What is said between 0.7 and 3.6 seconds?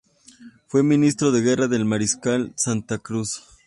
Ministro de Guerra del mariscal Santa Cruz.